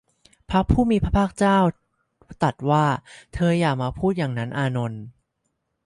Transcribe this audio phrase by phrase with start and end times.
[0.49, 1.29] พระผู้มีพระภาค
[2.41, 2.85] ตรัสว่า
[3.33, 5.01] เธออย่าพูดอย่างนั้น อานนท์